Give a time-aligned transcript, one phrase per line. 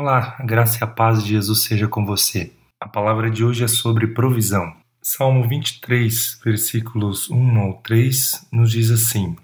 [0.00, 2.52] Olá, graça e a paz de Jesus seja com você.
[2.80, 4.72] A palavra de hoje é sobre provisão.
[5.02, 9.34] Salmo 23, versículos 1 ao 3, nos diz assim: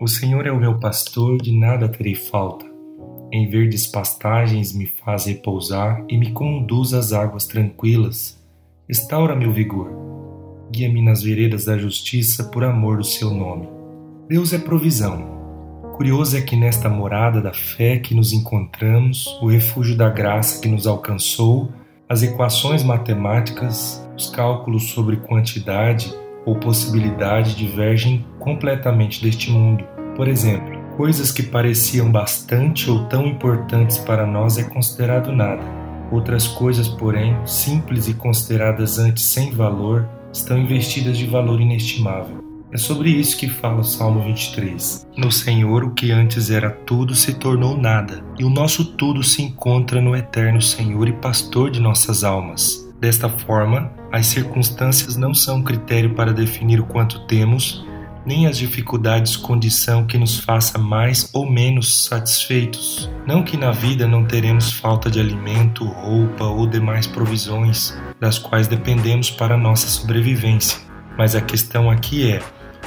[0.00, 2.66] O Senhor é o meu pastor, de nada terei falta.
[3.32, 8.44] Em verdes pastagens me faz repousar e me conduz às águas tranquilas.
[8.88, 9.88] Restaura meu vigor.
[10.72, 13.68] Guia-me nas veredas da justiça por amor do seu nome.
[14.28, 15.35] Deus é provisão
[15.96, 20.68] Curioso é que nesta morada da fé que nos encontramos, o refúgio da graça que
[20.68, 21.72] nos alcançou,
[22.06, 29.86] as equações matemáticas, os cálculos sobre quantidade ou possibilidade divergem completamente deste mundo.
[30.14, 35.62] Por exemplo, coisas que pareciam bastante ou tão importantes para nós é considerado nada.
[36.12, 42.45] Outras coisas, porém, simples e consideradas antes sem valor, estão investidas de valor inestimável.
[42.76, 45.08] É sobre isso que fala o Salmo 23.
[45.16, 49.40] No Senhor, o que antes era tudo se tornou nada, e o nosso tudo se
[49.40, 52.86] encontra no eterno Senhor e pastor de nossas almas.
[53.00, 57.82] Desta forma, as circunstâncias não são critério para definir o quanto temos,
[58.26, 63.10] nem as dificuldades condição que nos faça mais ou menos satisfeitos.
[63.26, 68.68] Não que na vida não teremos falta de alimento, roupa ou demais provisões das quais
[68.68, 70.78] dependemos para nossa sobrevivência.
[71.16, 72.42] Mas a questão aqui é: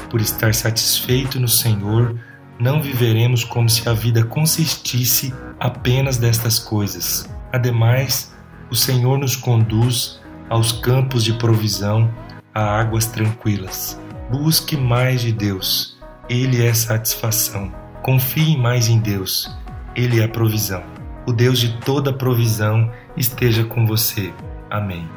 [0.09, 2.19] por estar satisfeito no Senhor,
[2.59, 7.29] não viveremos como se a vida consistisse apenas destas coisas.
[7.53, 8.33] Ademais,
[8.69, 12.13] o Senhor nos conduz aos campos de provisão,
[12.53, 13.99] a águas tranquilas.
[14.29, 17.71] Busque mais de Deus, Ele é satisfação.
[18.03, 19.49] Confie mais em Deus,
[19.95, 20.83] Ele é provisão.
[21.25, 24.33] O Deus de toda provisão esteja com você.
[24.69, 25.07] Amém.